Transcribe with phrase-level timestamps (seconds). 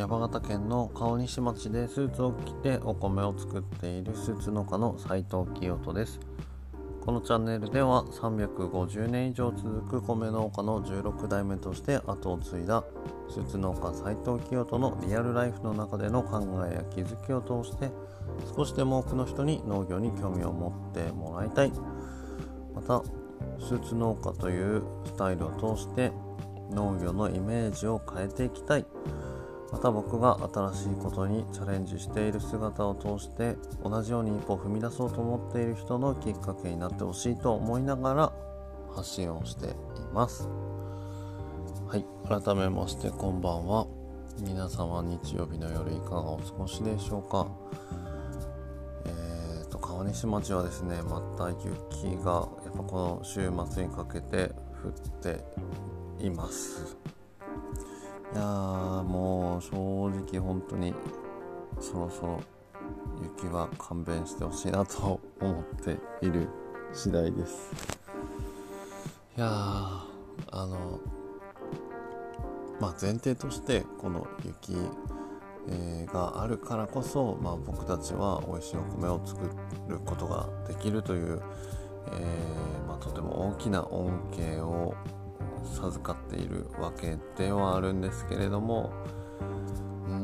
[0.00, 6.18] 山形県の川西町でスーツを着てお米を作っているスーツ農家の斉藤清人です。
[7.04, 12.82] このチャンネルでは350年以上続く米農家の16代目として後を継いだ
[13.28, 17.90] スーツ農家斉藤清人のリアルライフの中での考えや気づきを通して
[18.56, 21.72] 少しでも多くの人に農業に興味を持ってもらいたい。
[22.74, 23.02] また
[23.58, 26.10] スーツ農家というスタイルを通して
[26.70, 28.86] 農業のイメージを変えていきたい。
[29.72, 38.32] また僕が新しいことにチャレンジしている姿を通して同じように一歩を踏み出そうと思っている人のきっかけになってほしいと思いながら
[38.94, 39.70] 発信をしてい
[40.12, 40.48] ます。
[41.88, 43.86] はい改めましてこんばんは。
[44.40, 47.46] 皆様日曜日の夜いかがお過ごしでしょうか。
[49.06, 55.44] えーと川西町はですねまた雪がやっぱこの週末にかけて降って
[56.24, 56.96] います。
[58.32, 60.94] いやーもう正直本当に
[61.80, 62.40] そろそろ
[63.22, 66.48] 雪は勘弁してほしいなと思っている
[66.92, 67.72] 次第です。
[69.36, 70.06] いやあ
[70.52, 71.00] の
[72.80, 74.76] まあ前提としてこの雪、
[75.68, 79.40] えー、があるからこそ、まあ、僕たちは美味しいお米を作
[79.88, 81.42] ることができるという、
[82.12, 84.94] えー、まあ、とても大きな恩恵を
[85.64, 88.92] 授かっているわけではあるんですけれども
[90.06, 90.14] うー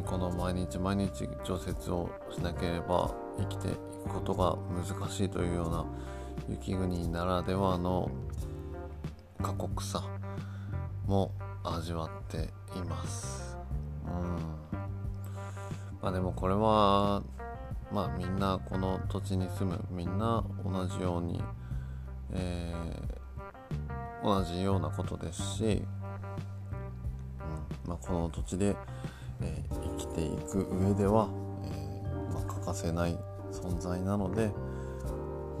[0.00, 5.84] んこの毎日毎日除雪をしなければ生きていくことが難しいというような
[6.48, 8.10] 雪国ならではの
[9.42, 10.02] 過酷さ
[11.06, 11.32] も
[11.64, 13.56] 味わっています。
[14.06, 14.36] うん。
[16.00, 17.22] まあでもこれは
[17.92, 21.42] まあみんなこの土地に住むみんな同じように、
[22.32, 23.21] えー
[24.24, 25.66] 同じようなことですし、う
[27.86, 28.76] んまあ、この土地で、
[29.40, 31.28] えー、生きていく上では、
[31.64, 33.18] えー、まあ、欠かせない
[33.50, 34.50] 存在なので、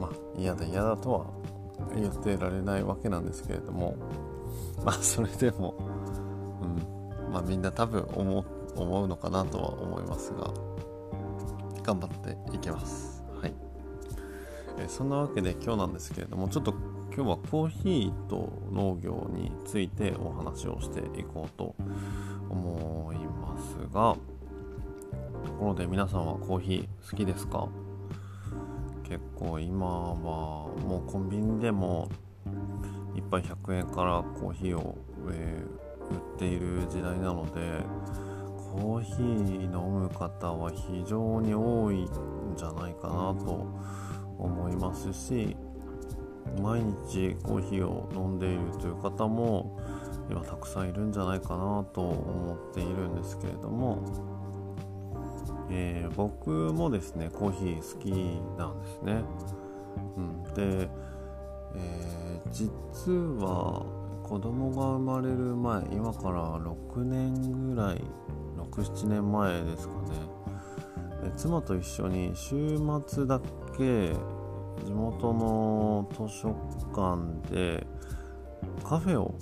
[0.00, 1.26] まあ、嫌だ嫌だとは
[1.94, 3.96] 言ってられないわけなんですけれども
[4.84, 5.74] まあそれでも、
[6.62, 8.44] うんまあ、みんな多分思
[8.74, 10.50] 思うのかなとは思いますが
[11.82, 13.22] 頑張っていきます。
[13.40, 13.54] はい、
[14.78, 16.72] えー、そんなわけで今日なんですけれどもちょっと
[17.14, 21.74] 今日はコーヒーと農業についてお話をしていこうと
[22.48, 24.16] 思いますが
[25.44, 27.68] ところで皆さんはコーヒー好きですか？
[29.04, 32.08] 結構今はもうコンビニでも
[33.14, 34.96] 1杯100円からコーヒーを、
[35.30, 37.84] えー、売っている時代なので
[38.56, 42.08] コーヒー飲む方は非常に多いん
[42.56, 43.68] じゃないかなと
[44.38, 45.54] 思いますし
[46.60, 49.78] 毎日コーヒーを飲んでいるという方も
[50.30, 54.02] 今たくさんいるんじゃないかなと思っているんですけれども、
[55.70, 58.10] えー、僕もですねコーヒー好き
[58.58, 59.22] なんですね。
[60.16, 60.88] うん、で、
[61.74, 63.12] えー、実
[63.44, 63.84] は
[64.22, 68.00] 子供が生まれる前今から6年ぐらい
[68.56, 70.32] 67年前ですかね
[71.36, 73.40] 妻と一緒に週末だ
[73.76, 74.12] け
[74.84, 76.48] 地元の図書
[76.94, 77.86] 館で
[78.84, 79.34] カフェを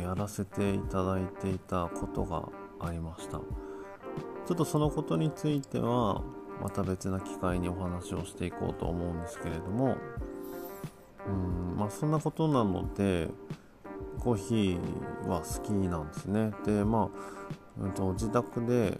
[0.00, 2.48] やらせていただいていたことが
[2.80, 3.38] ありました。
[4.46, 6.22] ちょっとそのことについては
[6.62, 9.96] また別な機会にお話をしていこうと思うんですけれども
[11.28, 13.28] うんまあそんなことなので
[14.18, 16.52] コーヒーは好きなんですね。
[16.64, 17.10] でま
[17.78, 18.98] あ、うん、と自宅で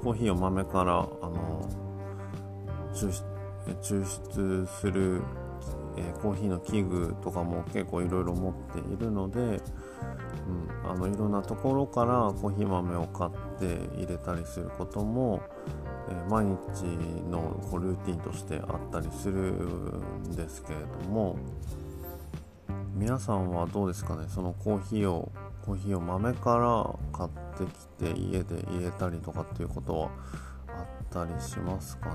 [0.00, 1.68] コーヒーを豆からあの
[2.94, 3.37] 抽出
[3.74, 5.22] 抽出する、
[5.96, 9.42] え、コーヒーの器具とかも結構いろいろ持っているので、う
[10.86, 15.42] ん、あのいろんなところからコーヒー豆を買って入れたりすることも、
[16.10, 16.84] え、毎日
[17.30, 21.36] のこうルーティンとしてあったりするんですけれども
[22.94, 24.24] 皆さんはどうですかね？
[24.28, 25.30] そのコーヒーを
[25.64, 30.10] コーヒーを豆から買ってきて家で入れたりとかっていうことは
[30.68, 32.14] あったりしますかね？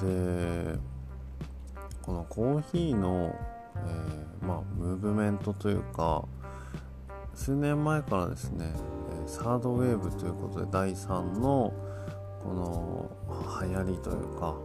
[0.00, 0.78] で
[2.02, 3.34] このコーヒーの、
[3.76, 6.24] えー、まあ、ムーブメントというか
[7.34, 8.72] 数年前からですね
[9.26, 11.72] サードウェーブということで第3の
[12.42, 13.10] この
[13.60, 14.56] 流行りというか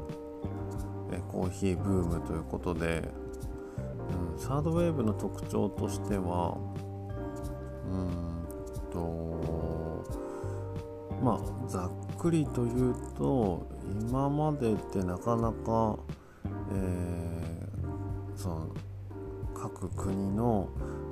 [1.31, 3.03] コーヒーブームということで、
[4.33, 6.57] うん、サードウェーブの特徴としては
[7.91, 8.37] うん
[8.91, 10.03] と
[11.21, 15.97] まあざっくりというと今までってなかなか、
[16.71, 18.67] えー、その
[19.55, 20.69] 各国の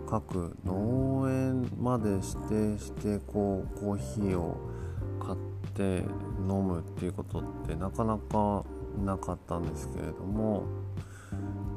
[0.07, 2.21] 各農園まで指
[2.77, 4.57] 定してこうコーヒーを
[5.19, 5.37] 買っ
[5.73, 6.03] て
[6.47, 8.63] 飲むっていうことってなかなか
[9.03, 10.63] なかったんですけれども、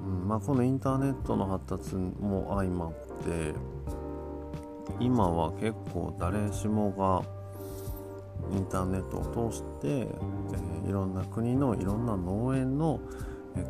[0.07, 2.93] うんまあ、このインターネットの発達も相まっ
[3.25, 3.55] て
[5.01, 7.38] 今は結構誰しもが
[8.53, 13.01] インターネットを通して、えー、いろんな国のいろんな農園の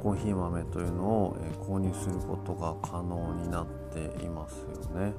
[0.02, 5.14] コーヒー豆というのを購入することが可能になっていますよね。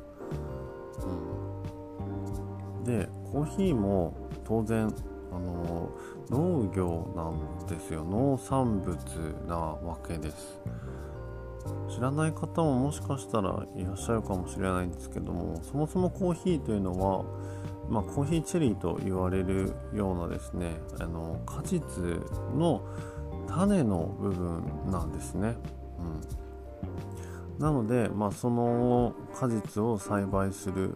[2.78, 4.14] うん、でコーヒーも
[4.46, 4.94] 当然
[5.32, 5.90] あの
[6.30, 8.04] 農業なんですよ。
[8.04, 8.98] 農産物
[9.48, 10.62] なわけです。
[11.90, 17.26] 知らない方ももしかしたらいらっしゃるかもしれないんですけどもそもそもコーヒーというのは、
[17.89, 21.81] まあ、コーヒーチェリーと言われるようなですねあの果実
[22.56, 22.83] の
[23.47, 25.56] 種の部分なんですね、
[27.57, 30.95] うん、なので、まあ、その果実を栽培する、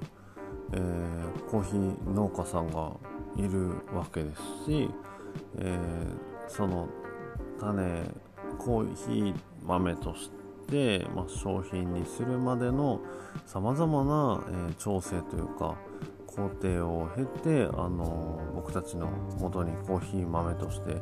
[0.73, 2.91] えー、コーヒー農家さんが
[3.35, 4.89] いるわけですし、
[5.57, 6.87] えー、その
[7.59, 8.03] 種
[8.59, 9.35] コーヒー
[9.65, 10.29] 豆とし
[10.69, 12.99] て、まあ、商品にするまでの
[13.47, 15.75] さまざまな、えー、調整というか
[16.35, 19.09] 工程を経て、あの僕たちの
[19.39, 21.01] 元にコーヒー豆として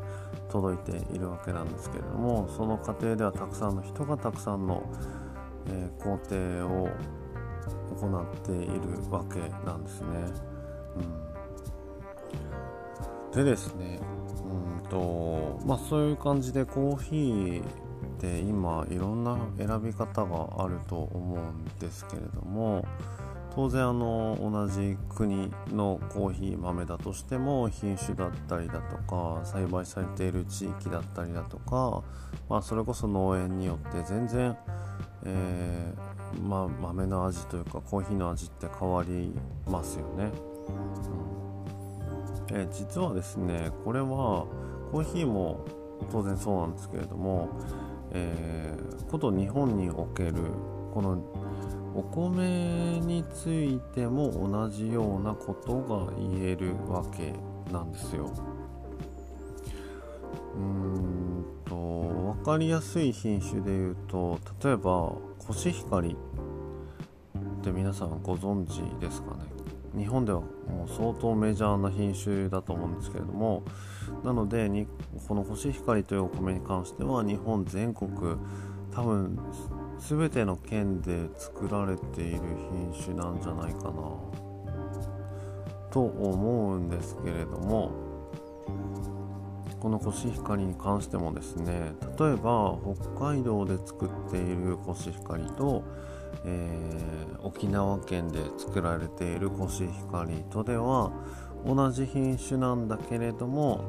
[0.49, 4.83] 届いているわけなんですけれどもその過程ではたくさんの人がたくさんの、
[5.67, 6.89] えー、工程を
[7.99, 10.07] 行っているわけなんですね。
[13.31, 13.99] うん、でですね
[14.43, 17.63] うんとまあそういう感じでコーヒーっ
[18.19, 22.85] て今いろんな選び方があると思うんですけれども
[23.53, 32.03] 当然あの同じ国のコーヒー豆だとしても品種だったりだとか栽培されている地域だったりだとか、
[32.49, 34.57] まあ、それこそ農園によって全然、
[35.25, 39.33] えー、まあ、豆の味というかコーヒーの味って変わり
[39.67, 40.31] ますよね。
[40.67, 41.41] うん
[42.53, 44.45] えー、実はですねこれは
[44.91, 45.65] コーヒーも
[46.11, 47.49] 当然そうなんですけれども、
[48.11, 50.33] えー、こと日本における
[50.93, 51.23] この
[51.93, 57.33] お米についても同じようなことが言えるわけ
[57.71, 58.31] なんですよ。
[60.55, 66.15] うーんと分かりやすい品種で言うと例えばコシヒカリ
[67.61, 69.43] って皆さんご存知ですかね
[69.95, 73.63] 日本ではもう相当メジャーな品種だと思うんですけれども
[74.23, 74.87] なのでに
[75.27, 78.09] このコシヒカリというお米に関しては日本全国
[78.93, 79.37] 多分
[80.09, 82.39] 全ての県で作られている
[82.71, 84.41] 品種なんじゃないかな。
[85.91, 87.91] と思うんですけれども
[89.79, 92.77] このコシヒカリに関してもですね例えば
[93.17, 95.83] 北海道で作っているコシヒカリと、
[96.45, 101.11] えー、沖縄県で作られているコシヒカリとでは
[101.65, 103.83] 同じ品種なんだけれども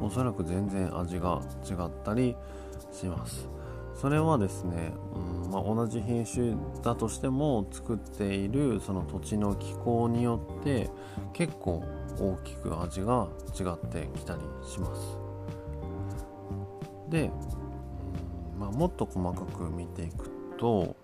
[0.00, 2.34] おそらく全然味が違ったり
[2.90, 3.48] します。
[4.00, 10.90] それはですね、うんまあ、同じ品種だとしても作っているその土地の気候によって
[11.32, 11.82] 結構
[12.18, 13.28] 大きく味が
[13.58, 15.18] 違ってきたりします。
[17.08, 17.66] で、うん
[18.58, 20.96] まあ、もっと細かく見ていくと、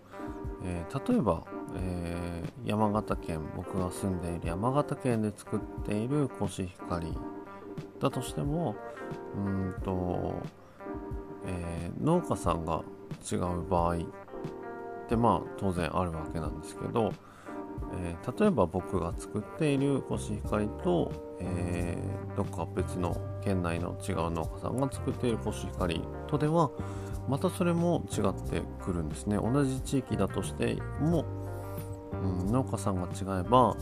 [0.64, 1.44] えー、例えば、
[1.76, 7.12] えー、山形県僕が住んでいる山形県で作っているコシヒカリ
[8.00, 8.74] だとしても
[9.36, 10.34] うんと
[11.46, 12.82] えー、農家さんが
[13.30, 13.98] 違う場合っ
[15.08, 17.12] てまあ当然あるわけなんですけど、
[17.94, 26.70] えー、例えば僕が作っているコシヒカリと、えー、どっか別の県内の違う農家さんが作っているコシヒカリとでは
[27.28, 29.36] またそれも違ってくるんですね。
[29.36, 31.24] 同じ地域だとしても、
[32.12, 33.76] うん、農家さんが違えば、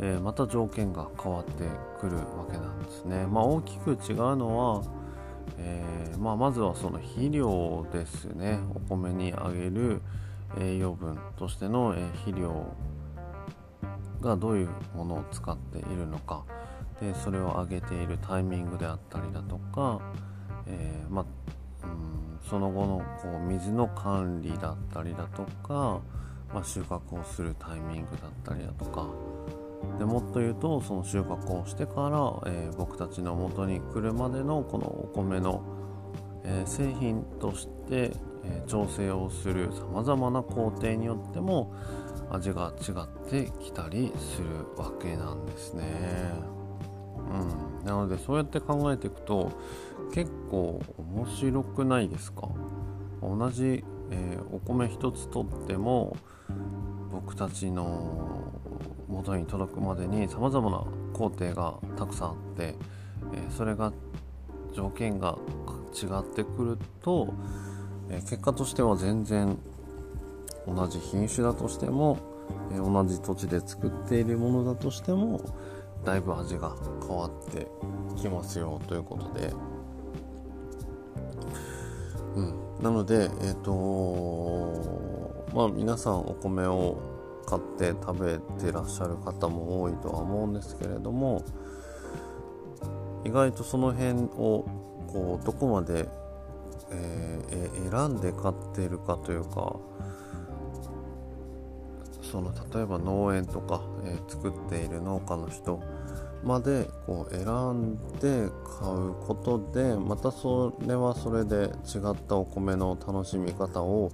[0.00, 1.64] えー、また条件が変わって
[2.00, 3.26] くるわけなんですね。
[3.26, 4.82] まあ大きく違うのは
[5.58, 8.58] えー、まあ、まずはその肥料ですね。
[8.74, 10.00] お米にあげる
[10.58, 11.94] 栄養分としての、
[12.24, 12.66] 肥料
[14.20, 16.44] がどういうものを使っているのか。
[17.00, 20.00] でそれをあげているタイミングであったりだとか、
[20.66, 21.24] えー、まあ、
[21.84, 26.00] うん、その後のこう水の管理だったりだとか、
[26.54, 29.08] まあ、収穫をするタイミングだったりだとか。
[29.98, 35.62] でもっと言うとその収穫をしてから、えー、僕たちの元に来るまでのこのお米の、
[36.44, 38.12] えー、製品として、
[38.44, 41.74] えー、調整をするさまざまな工程によっても
[42.30, 44.48] 味が違ってきたりする
[44.82, 45.84] わけなんですね。
[47.80, 49.52] うん、なのでそうやって考えていくと
[50.12, 52.48] 結構面白くないですか？
[53.22, 56.16] 同じ、えお米一つとっても
[57.12, 58.41] 僕たちの
[59.12, 62.74] 元に届くまでにさまざまな工程がたくさんあって、
[63.34, 63.92] えそれが
[64.72, 65.36] 条件が
[65.92, 67.34] 違ってくると、
[68.10, 69.58] え結果としては全然
[70.66, 72.18] 同じ品種だとしても、
[72.72, 75.40] え同じ土地で作っているものだとしても
[76.04, 76.74] だいぶ味が
[77.06, 77.66] 変わって
[78.16, 79.52] きますよということで、
[82.34, 87.11] うん、なのでえっ、ー、とまあ皆さんお米を
[87.52, 91.44] 買って食べてらっしゃる方も多いとは思うんですけれども
[93.26, 94.64] 意外とその辺を
[95.06, 96.08] こうどこまで、
[96.90, 99.76] えー、選んで買っているかというか
[102.22, 105.82] その例えば農園とか、えー、作っている農家の人
[106.42, 108.48] までこう選んで
[108.80, 114.10] 買うことでまたそれはそれで違ったお米の楽しみ方を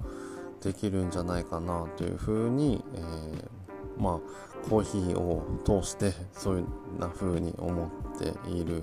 [0.63, 8.83] できるんじゃないかなというふうに、えー、まあコーヒーを通してそういうな風に思っている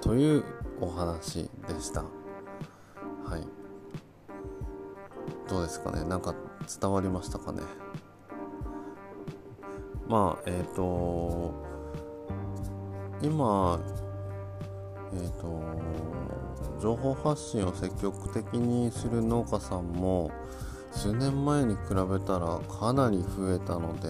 [0.00, 0.44] という
[0.80, 2.02] お話でした。
[2.02, 2.06] は
[3.38, 3.46] い。
[5.48, 6.04] どうですかね？
[6.04, 6.34] なんか
[6.80, 7.62] 伝わりましたかね？
[10.08, 11.54] まあえっ、ー、と
[13.22, 13.80] 今
[15.14, 15.62] えっ、ー、と
[16.80, 20.30] 情報発信を積極的にする農家さんも
[20.92, 24.08] 数年前に比べたらかなり増えたので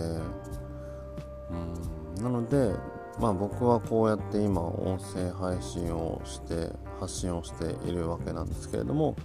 [1.50, 2.74] うんなので
[3.18, 9.16] まあ僕はこうやって今音声配信をして発信をしているわけなんですけれども、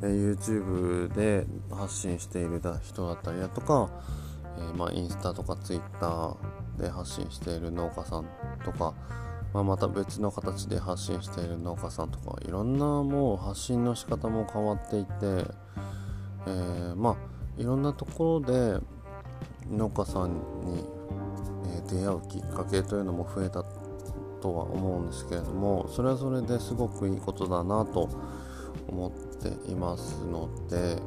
[0.00, 3.90] え YouTube で発信している人だったりだとか、
[4.56, 6.36] えー、まあ、インスタとか Twitter
[6.78, 8.28] で発信している農家さん
[8.64, 8.94] とか、
[9.56, 15.10] まあ、また別の形で発信している農家さんとかいろんなもう発信の仕方も変わっていて、
[16.46, 17.16] えー、まあ
[17.58, 18.78] いろんなところで
[19.70, 20.84] 農家さんに、
[21.74, 23.64] え、出会うきっかけというのも増えた
[24.42, 28.10] とは思うんですけれどもそれはそれですごくいいことだなと
[28.88, 30.98] 思っていますので、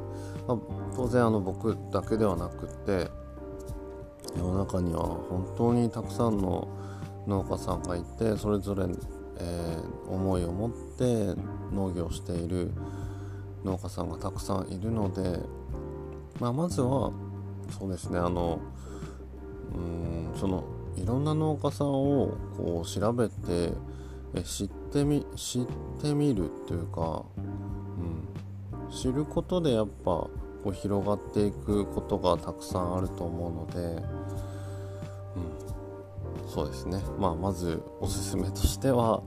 [0.48, 0.58] まあ、
[0.96, 3.12] 当然あの僕だけではなくて
[4.36, 6.79] 世の中には本当にたくさんの
[7.30, 8.84] 農家さんがいてそれぞれ、
[9.38, 11.40] えー、思いを持って
[11.72, 12.72] 農業している
[13.64, 15.38] 農家さんがたくさんいるので、
[16.40, 17.12] まあ、まずは
[17.78, 18.60] そうですねあの
[19.74, 20.64] うんその
[20.96, 23.72] いろんな農家さんをこう調べて
[24.34, 25.66] え知ってみ知っ
[26.00, 30.30] てみるっていうか、うん、知ることでやっぱこ
[30.66, 34.02] う広がっていくことがたくさんあると思うので、
[36.52, 39.22] そうですね、まあ、まずおすすめとしては、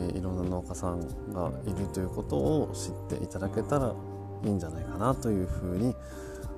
[0.00, 1.00] えー、いろんな農家さん
[1.32, 3.94] がいるということを知っていただけたら
[4.44, 5.94] いいんじゃないかなというふうに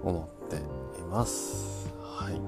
[0.03, 1.93] 思っています。
[2.03, 2.41] はい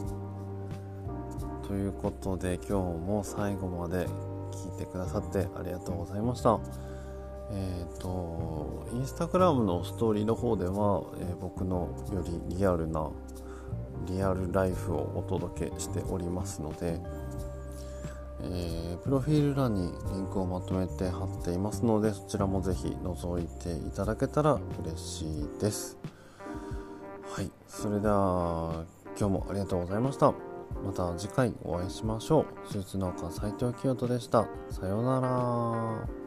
[1.69, 4.07] ということで今日も最後まで
[4.53, 6.59] 聞いてくださってありがとうございました。
[7.51, 13.11] えっ、ー、と、インスタグラムのストーリーの方では、えー、僕のよりリアルな
[14.07, 17.01] リアルライフをお届けしておりますので、
[18.45, 25.99] えー、プロフィール欄にリンクをまとめて貼っていますのでそちらもぜひ覗いていただけたら嬉しいです。
[27.31, 28.85] はいそれでは
[29.19, 30.35] 今日もありがとうございました。
[30.85, 32.47] また次回お会いしましょう。
[32.69, 34.47] スーツ農家斉藤清人でした。
[34.71, 36.23] さようなら。